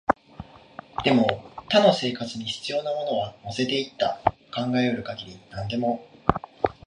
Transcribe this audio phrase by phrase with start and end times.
[1.03, 1.27] でも、
[1.57, 4.19] 他の生活に必要なものは乗せていった、
[4.51, 6.03] 考えうる限り何でも